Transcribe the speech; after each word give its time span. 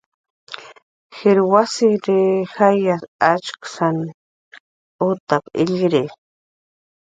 "Jir 1.17 1.39
wasir 1.51 2.09
jayas 2.53 3.03
achkasan 3.29 3.99
utap"" 5.09 5.43
illt'iri" 5.63 6.03